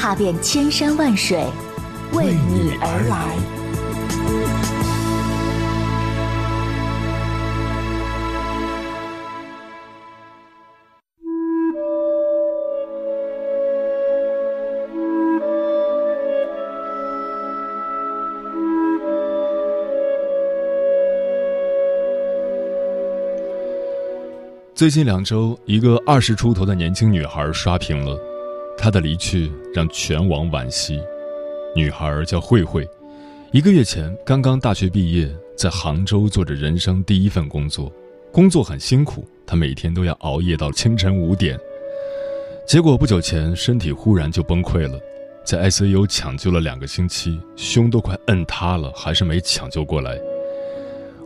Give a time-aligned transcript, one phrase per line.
[0.00, 1.44] 踏遍千山万水，
[2.14, 3.36] 为你而来。
[24.74, 28.18] 最近两周，一个二十出头的年轻女孩刷屏了，
[28.80, 30.98] 她的离去让全网惋惜。
[31.76, 32.88] 女孩叫慧慧，
[33.52, 37.92] 一个月前刚刚大学毕业，在杭州做着人生第一份工作，
[38.32, 41.58] 工作很辛苦，她每天都要熬夜到清晨五点。
[42.66, 44.98] 结果不久前身体忽然就崩溃了，
[45.44, 50.18] 在 ICU 抢救了两个星期，胸都快摁塌了，还是没抢救过来。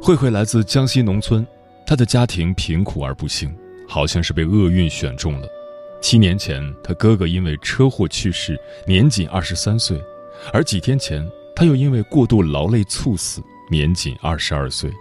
[0.02, 1.46] 慧慧来自江西农村。
[1.86, 3.54] 她的家庭贫苦而不幸，
[3.86, 5.46] 好像是被厄运选中了。
[6.04, 9.96] 七年前，他哥哥因为车祸去世，年仅二十三岁；
[10.52, 14.92] 而几天前，他又因为过度劳累猝死，年仅二十二岁。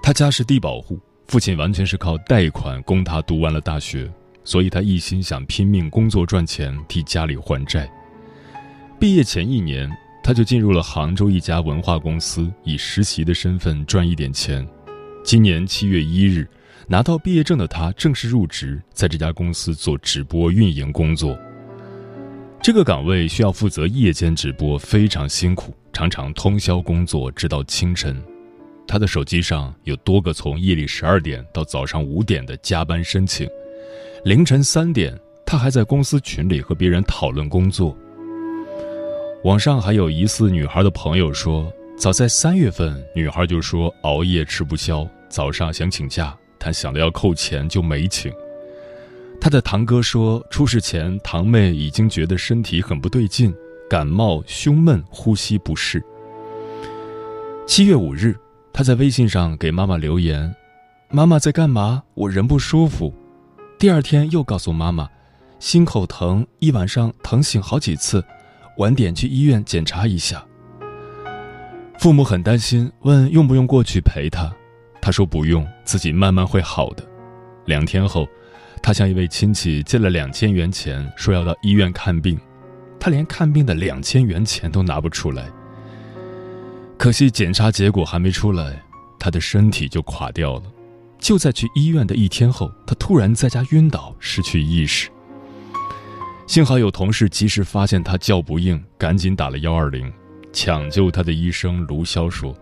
[0.00, 4.08] 他家是低保户，父亲完全是靠贷款供他读完了大学，
[4.44, 7.92] 所以他一心想拼命工作赚钱，替家里还债。
[9.00, 9.90] 毕业前一年，
[10.22, 14.64] 他就进入了杭州一家文化公司，以实习的身份赚一点钱。
[15.24, 16.48] 今年七月一日，
[16.88, 21.38] 拿到毕业证的他正式入职，在这家公司做直播运营工作。
[22.60, 28.22] 这个岗位需要负责夜间直播，非常辛苦，常常通宵工作直到清晨。
[28.86, 33.48] 他的手机上有多个从夜里十二点到早上五点的加班申请，
[34.24, 37.96] 凌晨三点，他还在公司群里和别人讨论工作。
[39.44, 41.72] 网上还有疑似女孩的朋友说。
[41.94, 48.32] 早在三月份，女孩就说熬夜吃不消，早上想请假，他想到要扣钱就没请。
[49.40, 53.52] 他的堂哥说，出事前堂妹已经觉得身体很不对劲，
[53.90, 56.00] 感冒、胸闷、呼吸不适。
[57.66, 58.36] 七月五日，
[58.72, 60.54] 他在微信上给妈妈留言
[61.10, 62.04] ：“妈妈在干嘛？
[62.14, 63.12] 我人不舒服。”
[63.80, 65.08] 第二天又告诉妈妈
[65.58, 68.24] ：“心口疼，一晚上疼醒好几次，
[68.78, 70.46] 晚点去医院检查一下。”
[71.98, 74.54] 父母很担心，问用不用过去陪他。
[75.02, 77.04] 他说不用，自己慢慢会好的。
[77.66, 78.26] 两天后，
[78.80, 82.38] 他向一位亲戚借了两千元钱，说要到医院看病。
[83.00, 85.50] 他连看病的两千元钱都拿不出来。
[86.96, 88.80] 可惜检查结果还没出来，
[89.18, 90.62] 他的身体就垮掉了。
[91.18, 95.10] 就在去医院的一天后，他突然在家晕倒，失去意识。
[96.46, 100.12] 幸好有同事及时发现他叫不应，赶紧打了幺二零。
[100.52, 102.54] 抢救他的医生卢潇说：“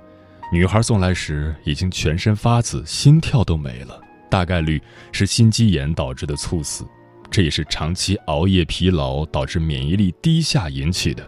[0.52, 6.84] 女孩送来时已经全身发紫，心跳都没了，大概率是心肌炎导致的猝死，
[7.30, 11.24] 这也是长期熬夜疲劳导致免疫力低下引起的。”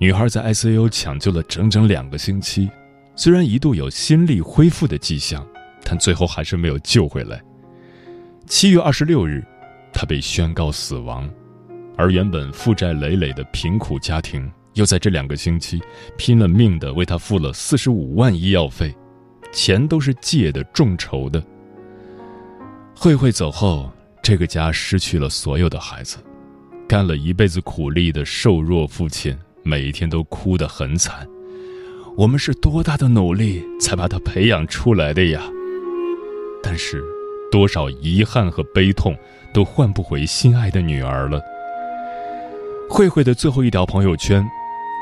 [0.00, 2.70] 女孩在 ICU 抢救了整整两个星期，
[3.14, 5.46] 虽然一度有心力恢复的迹象，
[5.84, 7.42] 但最后还是没有救回来。
[8.46, 9.44] 七月二十六日，
[9.92, 11.28] 她被宣告死亡，
[11.98, 14.50] 而原本负债累累的贫苦家庭。
[14.78, 15.82] 又在这两个星期，
[16.16, 18.94] 拼了命的为他付了四十五万医药费，
[19.52, 21.42] 钱都是借的，众筹的。
[22.94, 23.90] 慧慧走后，
[24.22, 26.18] 这个家失去了所有的孩子，
[26.88, 31.26] 干了一辈子苦力的瘦弱父亲，每一天都哭得很惨。
[32.16, 35.42] 我们是多大的努力才把他培养出来的呀？
[36.62, 37.02] 但是，
[37.50, 39.16] 多少遗憾和悲痛，
[39.52, 41.40] 都换不回心爱的女儿了。
[42.88, 44.48] 慧慧的最后一条朋友圈。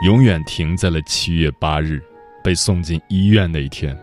[0.03, 2.03] 永远停在了七月八日，
[2.45, 3.97] 被送进医院那一天。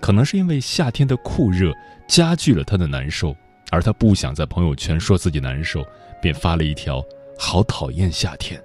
[0.00, 1.72] 可能是因为夏天的酷热
[2.06, 3.34] 加剧了他的难受，
[3.70, 5.86] 而他不想在朋友圈说自己难受，
[6.20, 7.02] 便发了一条
[7.38, 8.60] “好讨厌夏天”。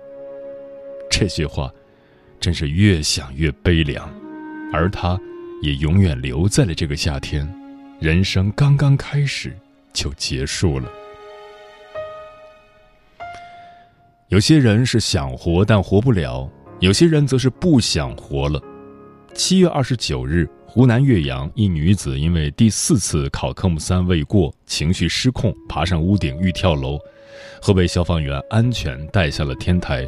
[1.10, 1.72] 这些话，
[2.40, 4.12] 真是越想越悲凉。
[4.74, 5.18] 而他，
[5.62, 7.48] 也永远留在了这个夏天。
[8.00, 9.56] 人生刚刚开始，
[9.94, 10.90] 就结束了。
[14.30, 16.48] 有些人是想活但活不了，
[16.80, 18.62] 有些人则是不想活了。
[19.34, 27.00] 七月二十九日，湖南岳阳一女子因为第四次考科目三未过，情绪失控，爬上屋顶欲跳楼，
[27.60, 30.08] 后被消防员安全带下了天台。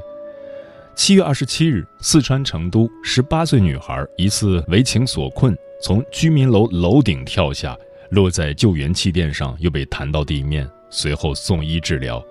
[0.95, 7.75] 七月二十七日，四川成都十八岁女孩疑似为情所困，从居民楼楼顶跳下，
[8.11, 12.23] 落在救援气垫上，又被弹到地面，随后送医治疗。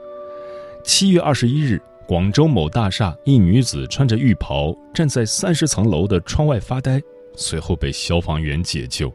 [0.82, 7.00] 七月二十一日，广州某大厦一女子穿着浴袍站在三十层楼的窗外发呆，
[7.36, 9.12] 随后被消防员解救。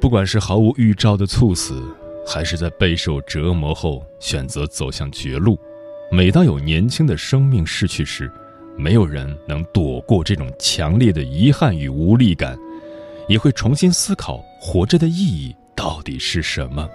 [0.00, 1.82] 不管是毫无预兆的猝死，
[2.26, 5.58] 还是在备受折磨后选择走向绝路。
[6.10, 8.30] 每当有年轻的生命逝去时，
[8.76, 12.58] 没有人能躲过这种强烈的遗憾与无力感，
[13.28, 16.88] 也会重新思考活着的意义到底是什么。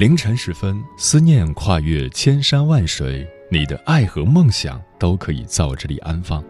[0.00, 6.42] 凌晨时分，思念跨越千山万水，你的爱和梦想都可以在我这里安放。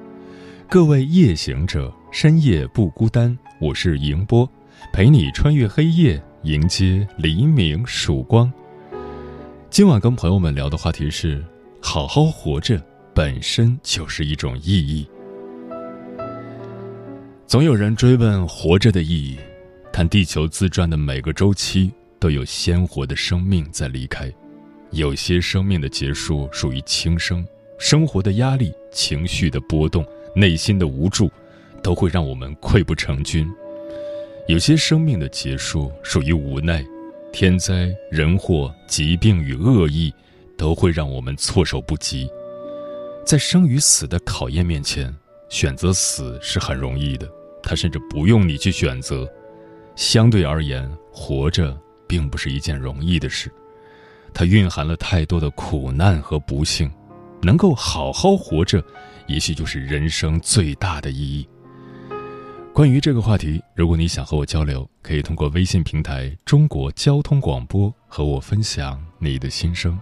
[0.69, 1.93] 各位夜行者。
[2.13, 4.49] 深夜不孤单，我是迎波，
[4.93, 8.53] 陪你穿越黑夜，迎接黎明曙光。
[9.69, 11.45] 今晚跟朋友们聊的话题是：
[11.83, 12.81] 好好活着
[13.13, 15.09] 本身就是一种意义。
[17.49, 19.37] 总有人追问活着的意义，
[19.93, 24.33] 但地球自转的每个周期都有鲜活的生命在离开，
[24.93, 27.45] 有些生命的结束属于轻生，
[27.79, 30.07] 生活的压力、情绪的波动、
[30.37, 31.29] 内心的无助。
[31.83, 33.51] 都会让我们溃不成军。
[34.47, 36.85] 有些生命的结束属于无奈，
[37.33, 40.13] 天灾人祸、疾病与恶意，
[40.59, 42.29] 都会让我们措手不及。
[43.25, 45.11] 在生与死的考验面前，
[45.49, 47.27] 选择死是很容易的，
[47.63, 49.27] 它甚至不用你去选择。
[49.97, 51.75] 相对而言，活着
[52.11, 53.49] 并不是一件容易的事，
[54.35, 56.91] 它蕴含了太多的苦难和不幸。
[57.41, 58.85] 能够好好活着，
[59.29, 61.49] 也许就是人生最大的意义。
[62.75, 69.99] 关于这个话题，如果你想和我交流，可以通过微信平台“中国交通广播”和我分享你的心声。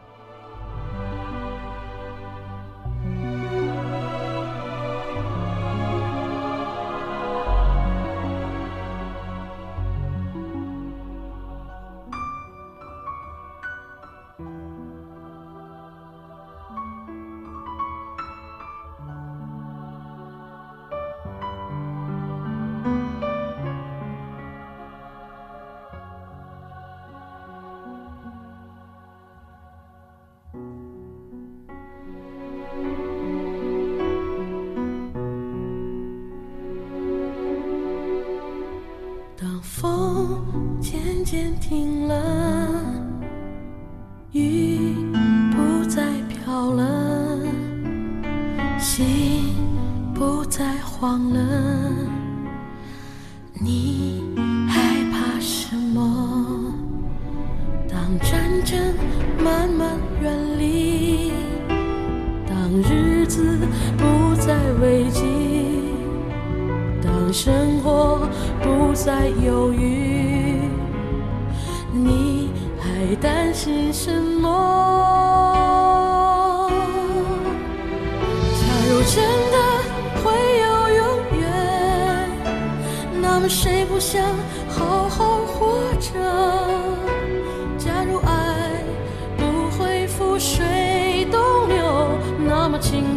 [41.30, 42.47] 间停了。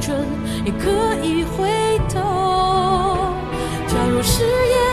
[0.01, 0.25] 准
[0.65, 0.89] 也可
[1.24, 1.70] 以回
[2.10, 2.20] 头。
[3.88, 4.90] 假如誓言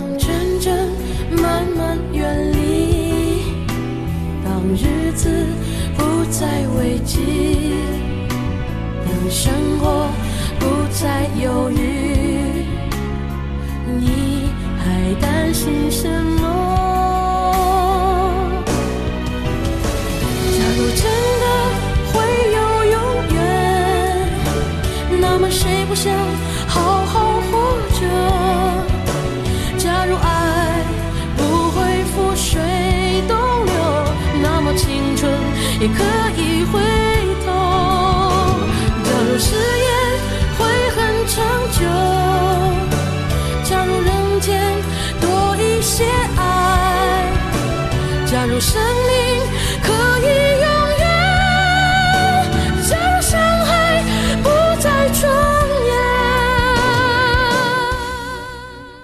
[0.00, 0.74] 当真正
[1.42, 3.42] 慢慢远离，
[4.42, 5.28] 当日子
[5.94, 7.18] 不再危机，
[9.04, 10.08] 当生活
[10.58, 12.64] 不再忧郁，
[14.00, 15.89] 你还担心？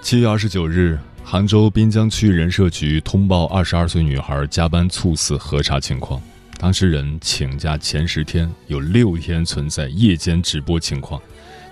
[0.07, 0.97] 七月二十九日。
[1.25, 6.23] 杭州滨江区人社局通报二十二岁女孩加班猝死核查情况，
[6.61, 11.21] 当事人请假前十天有六天存在夜间直播情况，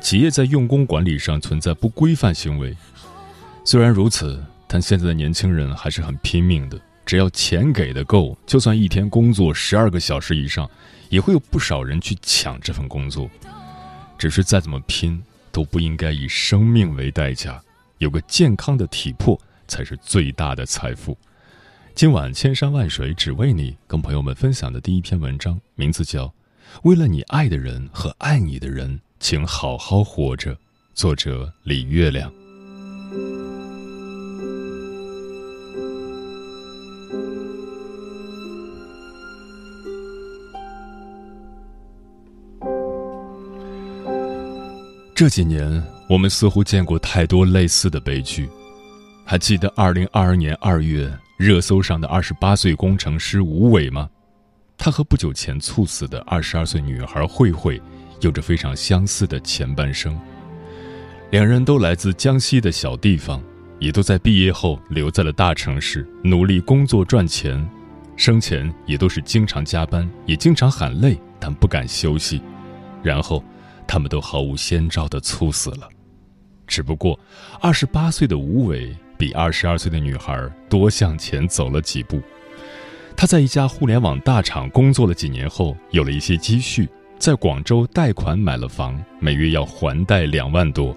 [0.00, 2.76] 企业在用工管理上存在不规范行为。
[3.64, 6.76] 虽然如此，但现在的年轻人还是很拼命的，
[7.06, 10.68] 只要钱给的够，就算一天工作十二个小时以上，
[11.08, 13.30] 也会有不少人去抢这份工作。
[14.18, 15.22] 只是再怎么拼，
[15.52, 17.62] 都不应该以生命为代价。
[17.98, 21.16] 有个健康的体魄才是最大的财富。
[21.94, 26.26] 今晚千山万水只为你，跟朋友们分享的第一篇文章，名字叫
[26.82, 30.54] 《为了你爱的人和爱你的人，请好好活着》，
[30.92, 32.32] 作者李月亮。
[45.14, 48.48] 这几年，我们似乎见过太多类似的悲剧。
[49.24, 54.08] 还记得二零二二年二月热搜上的二十八岁工程师吴伟吗？
[54.76, 57.80] 他和不久前猝死的二十二岁女孩慧慧
[58.20, 60.18] 有着非常相似的前半生。
[61.30, 63.42] 两人都来自江西的小地方，
[63.78, 67.66] 也都在毕业后留在了大城市，努力工作赚钱。
[68.16, 72.42] 生前也都是经常加班，也经常喊累，但不敢休息。
[73.02, 73.42] 然后。
[73.86, 75.86] 他们都毫无先兆的猝死了，
[76.66, 77.18] 只不过，
[77.60, 82.20] 二十八岁的吴伟比二十二岁的女孩多向前走了几步。
[83.16, 90.96] 他在一家互联网大厂工作了几年后，有了一些积蓄，在广州贷款买了房，每月要还贷两万多，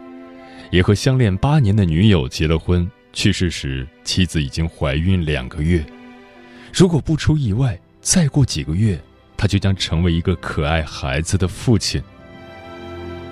[0.72, 2.90] 也和相恋八年的女友结了婚。
[3.14, 5.84] 去世时，妻子已经怀孕两个月。
[6.74, 9.00] 如果不出意外，再过几个月，
[9.36, 12.02] 他就将成为一个可爱孩子的父亲。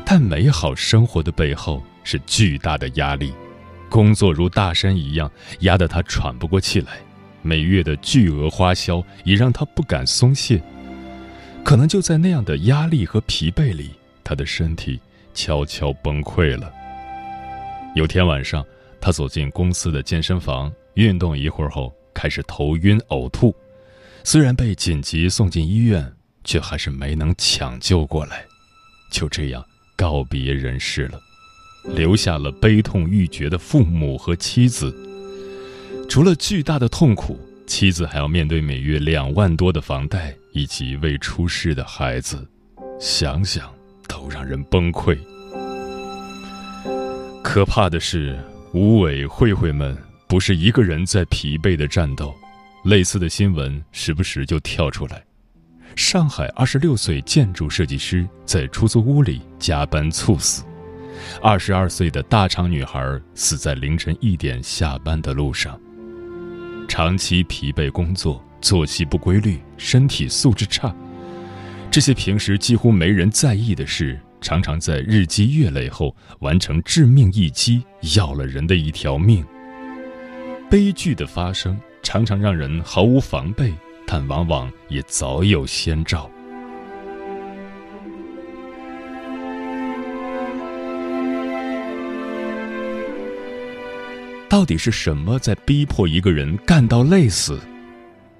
[0.03, 3.33] 但美好生活的背后是巨大的压力，
[3.89, 5.29] 工作如大山一样
[5.61, 6.99] 压得他喘不过气来，
[7.41, 10.61] 每月的巨额花销也让他不敢松懈。
[11.63, 13.89] 可能就在那样的压力和疲惫里，
[14.23, 15.01] 他的身体
[15.33, 16.71] 悄悄崩溃了。
[17.95, 18.63] 有天晚上，
[19.01, 23.53] 他走进公司的健身房，运动一会儿后开始头晕呕吐，
[24.23, 28.45] 虽然被紧急送进医院，却还是没能抢救过来。
[29.09, 29.65] 就这样。
[29.97, 31.17] 告别人世了，
[31.87, 34.95] 留下了悲痛欲绝的父母和妻子。
[36.07, 42.47] 除了巨大的痛苦，妻子还要面对每月两万多的房贷以及未出世的孩子，
[42.99, 43.73] 想想
[44.07, 45.17] 都让人崩溃。
[47.43, 48.37] 可怕的是，
[48.73, 52.33] 吴伟、慧慧们不是一个人在疲惫的战斗，
[52.83, 55.23] 类似的新闻时不时就跳出来。
[55.95, 60.63] 上海二十六岁建筑设计师在出租屋里加班猝死，
[61.41, 65.79] 二十二岁的大厂女孩死在凌晨一点下班的路上。
[66.87, 70.95] 长期疲惫工作，作息不规律，身体素质差，
[71.89, 77.83] 这些平时几乎没人在意的事，常常在日积月累后完成致命一击，
[78.15, 79.45] 要了人的一条命。
[80.69, 83.73] 悲剧的发生常常让人毫无防备。
[84.07, 86.29] 但往往也早有先兆。
[94.55, 97.59] 到底是什么在逼迫一个人干到累死？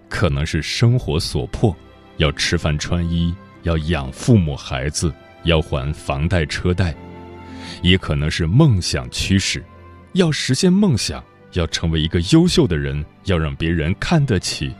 [0.07, 1.75] 可能是生活所迫，
[2.15, 6.93] 要吃饭穿衣，要养父母孩子，要还房贷车贷；
[7.81, 9.61] 也可能是梦想驱使，
[10.13, 14.73] 要实现梦想，要成为一个优秀的人，要让别人看得起。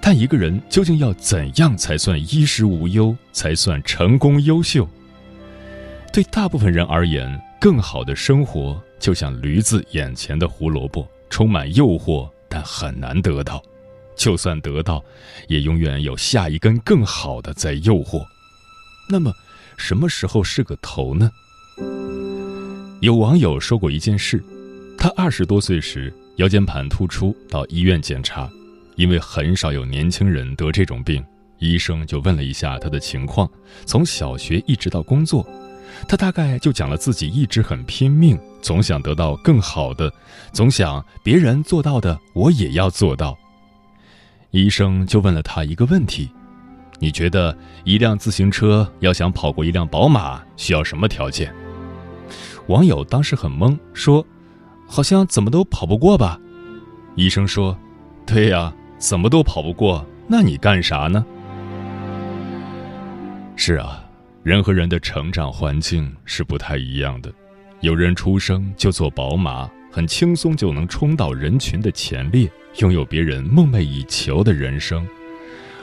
[0.00, 4.88] 但一个人究竟要怎样才算衣食无忧，才算成功优秀？
[6.14, 13.62] 对大部分人而言，更好的生活就像驴子眼前的胡萝卜，充满诱惑，但很难得到。
[14.16, 15.04] 就算得到，
[15.46, 18.24] 也永远有下一根更好的在诱惑。
[19.10, 19.30] 那么，
[19.76, 21.30] 什么时候是个头呢？
[23.02, 24.42] 有网友说过一件事：
[24.96, 28.50] 他二十多岁时腰间盘突出，到医院检查。
[28.96, 31.22] 因为很少有年轻人得这种病，
[31.58, 33.46] 医生就问了一下他的情况，
[33.84, 35.46] 从小学一直到工作，
[36.08, 40.10] 他大概就讲了自己一直很拼命，总想得到更好的，
[40.50, 43.38] 总想别人做到的我也要做到。
[44.52, 46.30] 医生就问了他一个问题
[46.98, 47.54] ：“你觉得
[47.84, 51.54] 一辆自行车要想跑过一辆宝马，需要什么条件？”
[52.68, 54.26] 网友当时很懵，说
[54.88, 56.40] ：“好像怎么都跑不过吧？”
[57.16, 57.76] 医生说
[58.24, 61.22] ：“对呀，怎么都跑不过，那你干啥呢？”
[63.56, 64.02] 是啊，
[64.42, 67.30] 人和人的成长环境是不太一样的。
[67.84, 75.04] 有人出生就坐宝马，很轻松就能冲到人群的前列，拥有别人梦寐以求的人生；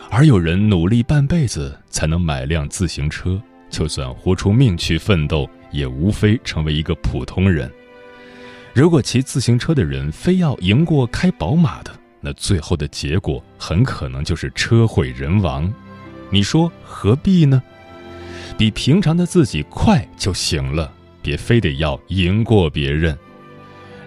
[0.10, 3.40] 而有人努力半辈子才能买辆自行车，
[3.70, 7.72] 就算豁出命去奋斗，也无非成为一个普通人。
[8.74, 15.72] 如果骑自行车的人非要赢过开宝马的，那最后的结果很可能就是车毁人亡。
[16.32, 17.62] 你说何必呢？
[18.58, 23.18] 比平常的自己快就行了，别非得要赢过别人。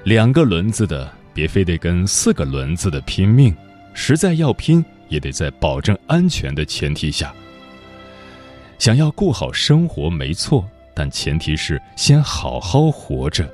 [0.05, 3.55] 两个轮子的，别非得跟四个轮子的拼命。
[3.95, 7.33] 实在要拼，也得在保证安全的前提下。
[8.79, 13.49] 想要过好生活没错，但前提是先好好活着。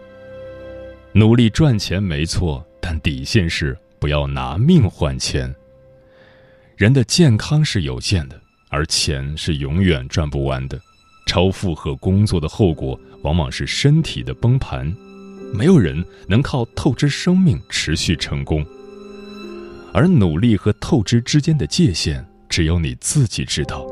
[1.13, 5.55] 努力赚钱没错，但底线是不要拿命换钱。
[6.77, 8.41] 人的健康是有限的。
[8.73, 10.81] 而钱是永远赚不完的，
[11.31, 14.93] 超负荷工作的后果往往是身体的崩盘。
[15.55, 18.67] 没有人能靠透支生命持续成功，
[19.95, 23.87] 而努力和透支之间的界限只有你自己知道。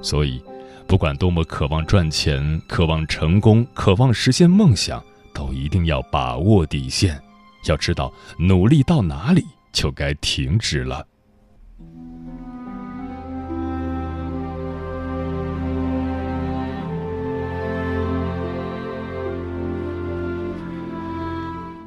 [0.00, 0.42] 所以，
[0.86, 7.20] 不管多么渴望赚钱、渴望成功、渴望实现梦想，都一定要把握底线，
[7.66, 11.06] 要知道努力到哪里就该停止了。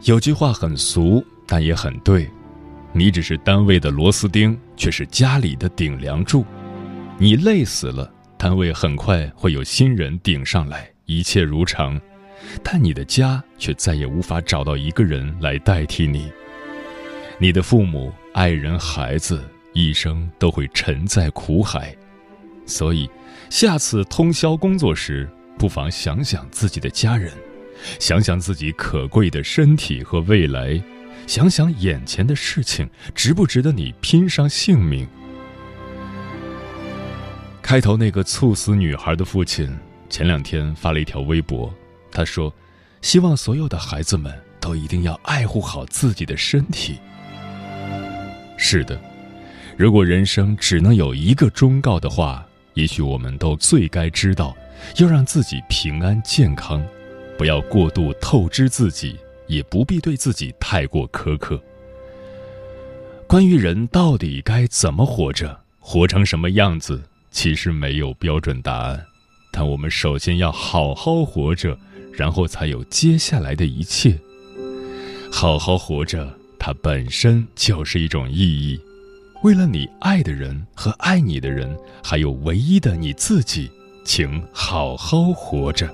[0.05, 2.29] 有句话很俗，但也很对：
[2.93, 6.45] 你只是单位的螺丝钉，却是家里的顶梁柱。
[7.17, 11.99] 你累死了，单位很快会有新人顶上来，一切如常；
[12.61, 16.31] 但你的家却再也无法找到一个人来代替你。
[17.39, 21.95] 你的父母、爱人、孩子，一生都会沉在苦海。
[22.67, 23.09] 所以，
[23.49, 27.33] 下次通宵工作时，不妨想想自己的家人。
[27.99, 30.81] 想想自己可贵的身体和未来，
[31.27, 35.07] 想想眼前的事情值不值得你拼上性命。
[37.61, 39.67] 开头那个猝死女孩的父亲
[40.09, 41.73] 前两天发了一条微博，
[42.11, 42.53] 他说
[43.01, 46.99] ：“希望所有的孩子们都一定要爱护好自己的身体。”
[48.55, 48.99] 是的，
[49.75, 54.55] 如果人生只能有一个忠告的话，也许我们都最该知道，
[54.97, 56.85] 要让自己平安健康。
[57.37, 59.17] 不要过度透支自己，
[59.47, 61.61] 也不必对自己太过苛刻。
[63.27, 69.03] 关于人到底该怎么活着，活成什么样子，其实没有标准答案。
[69.51, 71.77] 但我们首先要好好活着，
[72.13, 74.17] 然后才有接下来的一切。
[75.31, 78.79] 好好活着，它本身就是一种意义。
[79.43, 83.69] 为了你爱的人和爱你的人，还有唯一的你自己，
[84.05, 85.93] 请好好活着。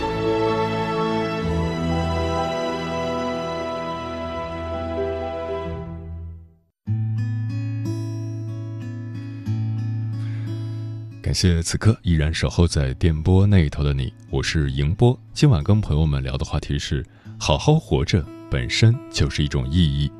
[11.31, 15.17] 感谢此刻依然守候在电波那一头的你，我是迎波。
[15.33, 17.05] 今晚跟朋友们聊的话题是：
[17.39, 20.11] 好好活着本身就是一种意义。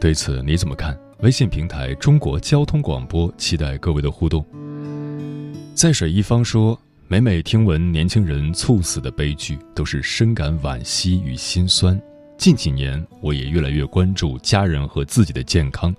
[0.00, 0.98] 对此你怎么看？
[1.18, 4.42] 微信平台中国交通广播，期待各位的互动。
[5.74, 12.00] 在水一方说，每每听闻年轻人猝死的悲剧，都是深感惋惜与心酸。
[12.38, 15.94] 近几年，我也越来越关注家人和自己的健康。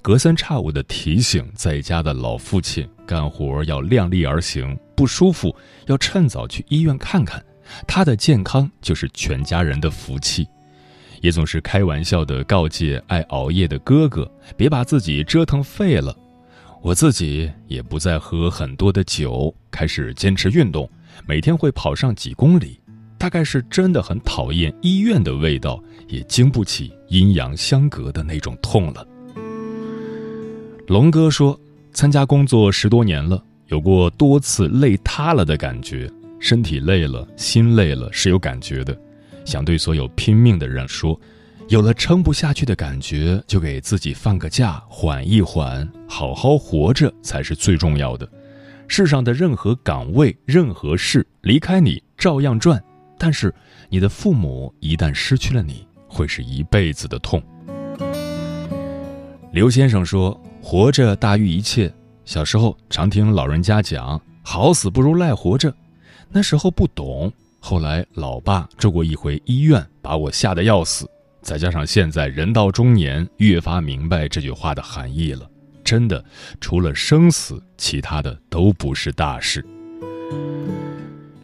[0.00, 7.42] 隔三差五的提醒在家的老父亲，干活要量力而行，不舒服要趁早去医院看看，
[7.86, 10.46] 他的健康就是全家人的福气。
[11.22, 16.14] 也总是开玩笑的告诫爱熬夜的哥哥，别把自己折腾废了。
[16.82, 20.88] 我自己也不再喝很多的酒，开始坚持运动，
[21.26, 22.78] 每天会跑上几公里。
[23.16, 29.04] 大概是真的很讨厌医院的味道，也经不起阴阳相隔的那种痛了。
[30.86, 31.58] 龙哥说，
[31.98, 36.08] 参加工作十多年了，有过多次累塌了的感觉，
[36.38, 38.96] 身体累了，心累了是有感觉的。
[39.44, 41.20] 想对所有拼命的人说，
[41.66, 48.28] 有了撑不下去的感觉，就给自己放个假，缓一缓，好好活着才是最重要的。
[48.86, 52.80] 世上的任何岗位、任何事，离开你照样转。
[53.18, 53.52] 但是，
[53.88, 57.42] 你的父母一旦失去了你，会是一辈子的痛。
[59.50, 61.90] 刘先生说：“活着大于一切。”
[62.26, 65.74] 小时候常听老人家讲“好死不如赖活着”，
[66.28, 67.32] 那时候不懂。
[67.58, 71.08] 后来老爸住过一回医院，把我吓得要死。
[71.40, 75.48] 再加上现在人到中年，越发明白这句话的含义了。
[75.82, 76.22] 真的，
[76.60, 79.64] 除了生死，其他的都不是大事。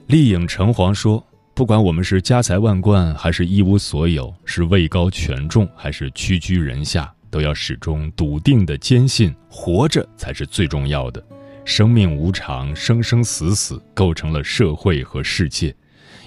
[0.06, 1.26] 丽影橙黄说。
[1.56, 11.20] 不管我们是家财万贯还是一无所有，是位高权重还是屈居人下，都要始终笃定的坚信，活着才是最重要的。
[11.64, 15.74] 生命无常，生生死死构成了社会和世界。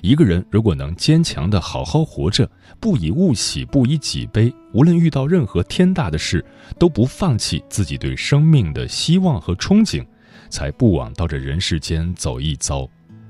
[0.02, 6.43] 一个人如果能坚强的好好活着，不以物喜，不以己悲，无论遇到任何天大的事，
[6.78, 10.06] 都不放弃自己对生命的希望和憧憬，
[10.50, 12.86] 才不枉到这人世间走一遭。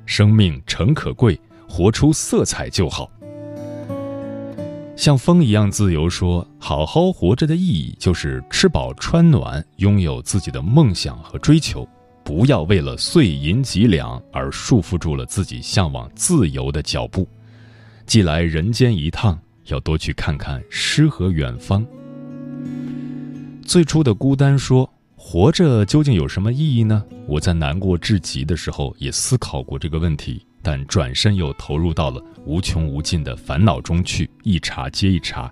[0.07, 1.39] 生命诚可贵。
[1.69, 3.11] 活出色彩就好，
[4.97, 6.09] 像风一样自由。
[6.09, 11.87] 说好好活着的意义，就是吃饱穿暖，拥有自己的梦想和追求，
[12.23, 17.27] 不要为了碎银几两而束缚住了自己向往自由的脚步。
[18.07, 21.85] 既来人间一趟，要多去看看诗和远方。
[23.63, 27.03] 最初的孤单说，活着究竟有什么意义呢？
[27.27, 30.46] 我在难过至极的时候，也思考过这个问题。
[30.67, 35.49] 但转身又投入到了无穷无尽的烦恼中去，一茬接一茬。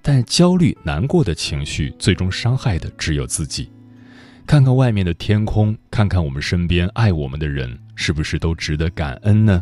[0.00, 3.68] 但焦虑、难过的情绪，最终伤害的只有自己。
[4.46, 9.60] 看看外面的天空，看看我们身边爱我们的人，是不是都值得感恩呢？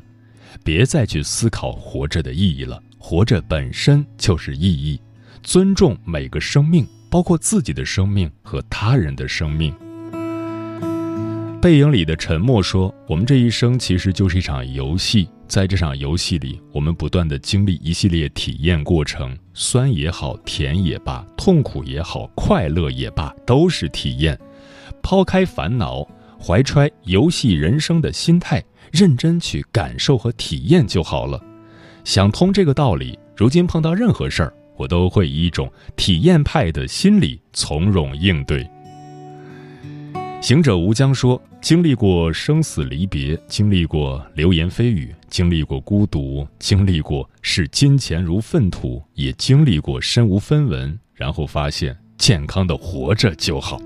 [0.62, 5.00] 别再去思考活着的意义了，活着本身就是意义。
[5.42, 9.74] 尊重每个生命，包括自己的生命和他人的生命。
[11.62, 24.36] 背影里的沉默说：“我们这一生其实就是一场游戏，在这场游戏里，我们不断的经历一系列体验过程，酸也好，甜也罢，痛苦也好，快乐也罢，都是体验。
[25.04, 26.04] 抛开烦恼，
[26.36, 31.40] 怀揣游戏人生的心态，认真去感受和体验就好了。
[32.02, 38.68] 想通这个道理，如今碰到任何事儿，我都会以一种体验派的心理从容应对。”
[40.42, 53.80] 行者无疆说：“经历过生死离别，经历过流言蜚语，经历过孤独，经历过视金钱如粪土，也经历过身无分文，然后发现健康的活着就好。”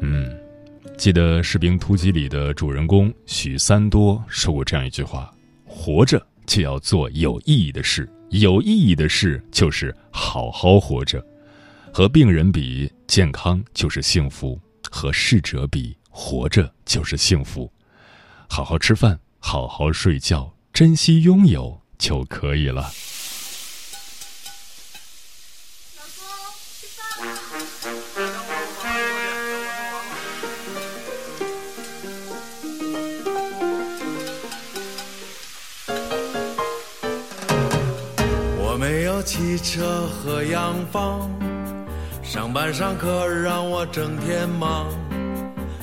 [0.00, 0.32] 嗯，
[0.96, 5.34] 记得《士兵突击》里的主人公许三多说过这样一句话
[5.66, 11.20] ：“活着就要做有意义的事，有意义的事就是好好活着。”
[11.96, 14.58] 和病人比，健康就是幸福；
[14.90, 17.72] 和逝者比，活着就是幸福。
[18.48, 22.90] 好好吃饭，好好睡觉，珍惜拥有就可以了。
[38.58, 41.30] 我没有汽车和洋房。
[42.34, 44.88] 上班上课让我整天忙，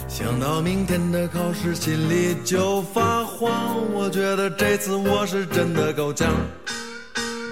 [0.10, 3.50] 想到明天的考试心里就发慌。
[3.94, 6.28] 我觉得这次我是真的够呛。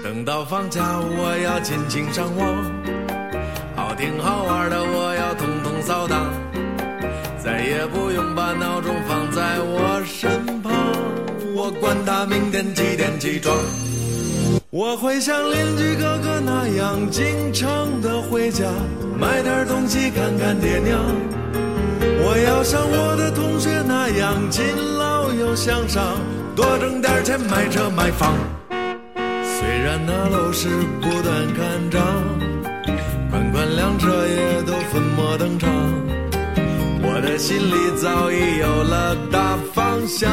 [0.04, 2.46] 等到放假我要尽情上网，
[3.74, 6.30] 好听好玩的我要统统扫荡，
[7.42, 10.70] 再也不用把闹钟放在我身旁。
[11.56, 13.56] 我管他明天几点起床。
[14.72, 18.64] 我会像邻居哥哥那样经常的回家，
[19.18, 20.96] 买点东西看看爹娘。
[22.22, 24.64] 我要像我的同学那样勤
[24.96, 26.16] 劳又向上，
[26.54, 28.32] 多挣点钱买车买房。
[29.42, 30.68] 虽然那楼市
[31.00, 32.00] 不断看涨，
[33.28, 35.68] 款款辆车也都粉墨登场，
[37.22, 40.32] 我的心里早已有了大方向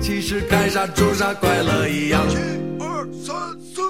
[0.00, 2.22] 其实干啥做啥快乐一样。
[2.26, 2.36] 一
[2.80, 3.82] 二三四。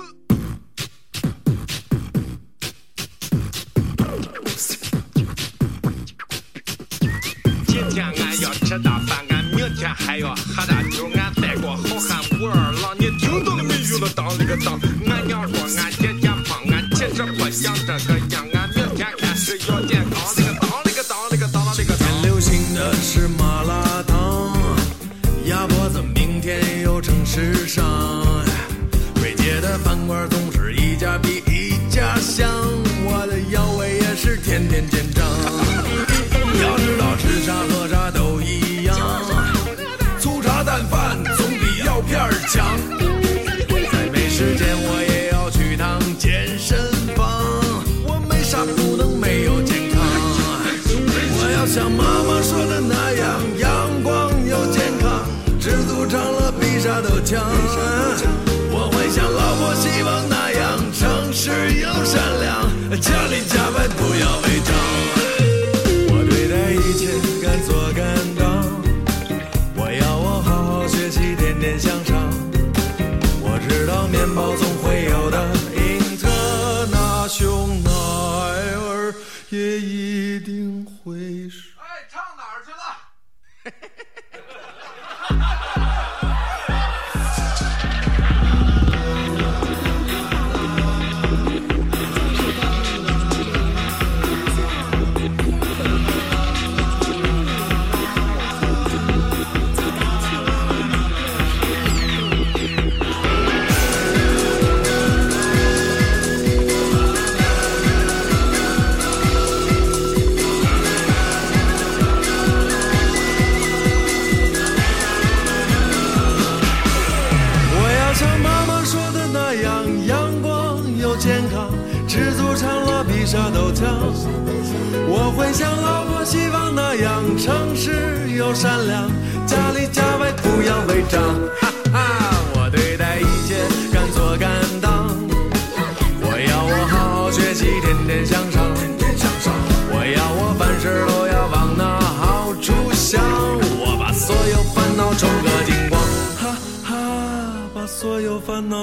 [7.69, 13.73] 今天俺要吃大饭俺明天还要喝大酒俺带个好汉武二郎你听到了没？
[14.01, 18.52] 有当了个当俺娘说俺爹天胖俺其实不想这个样
[34.89, 35.25] 紧张。
[36.63, 38.97] 要知道吃啥喝啥都一样。
[40.19, 42.19] 粗茶淡饭总比药片
[42.49, 42.79] 强。
[43.93, 46.79] 再没时间我也要去趟健身
[47.17, 47.43] 房。
[48.05, 50.01] 我没啥不能没有健康。
[51.35, 55.25] 我要像妈妈说的那样，阳光又健康。
[55.61, 57.41] 知足常乐比啥都强。
[58.75, 60.61] 我会像老婆希望那样，
[60.93, 62.51] 诚实又善良。
[63.01, 64.02] 家里家外都。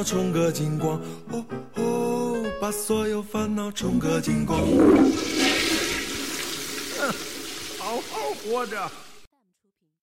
[0.09, 0.99] 冲个精光，
[1.31, 1.45] 哦
[1.75, 4.59] 哦，把所有烦恼冲个精光。
[7.77, 8.91] 好好活着。